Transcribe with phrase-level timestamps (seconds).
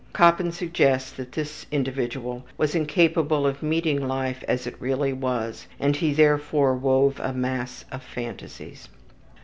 [0.13, 5.95] Koppen suggests that this individual was incapable of meeting life as it really was and
[5.95, 8.89] he therefore wove a mass of phantasies.